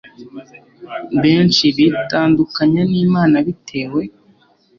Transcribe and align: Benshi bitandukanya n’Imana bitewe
Benshi 1.21 1.65
bitandukanya 1.77 2.81
n’Imana 2.91 3.35
bitewe 3.47 4.01